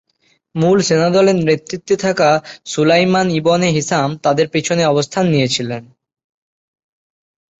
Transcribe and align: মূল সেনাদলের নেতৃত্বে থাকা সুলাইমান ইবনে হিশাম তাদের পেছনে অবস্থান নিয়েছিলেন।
মূল 0.55 0.77
সেনাদলের 0.81 1.37
নেতৃত্বে 1.41 1.95
থাকা 1.97 2.29
সুলাইমান 2.65 3.27
ইবনে 3.31 3.67
হিশাম 3.69 4.09
তাদের 4.23 4.47
পেছনে 4.53 4.83
অবস্থান 4.85 5.25
নিয়েছিলেন। 5.27 5.83